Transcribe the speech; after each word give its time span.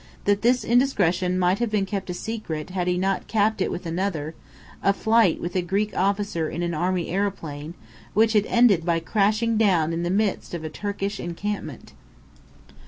That 0.25 0.41
this 0.41 0.63
indiscretion 0.63 1.37
might 1.37 1.59
have 1.59 1.69
been 1.69 1.85
kept 1.85 2.09
a 2.09 2.15
secret 2.15 2.71
had 2.71 2.87
he 2.87 2.97
not 2.97 3.27
capped 3.27 3.61
it 3.61 3.69
with 3.69 3.85
another: 3.85 4.33
a 4.81 4.93
flight 4.93 5.39
with 5.39 5.55
a 5.55 5.61
Greek 5.61 5.95
officer 5.95 6.49
in 6.49 6.63
an 6.63 6.73
army 6.73 7.09
aeroplane 7.09 7.75
which 8.15 8.33
had 8.33 8.47
ended 8.47 8.83
by 8.83 8.99
crashing 8.99 9.57
down 9.57 9.93
in 9.93 10.01
the 10.01 10.09
midst 10.09 10.55
of 10.55 10.63
a 10.63 10.69
Turkish 10.73 11.19
encampment. 11.19 11.93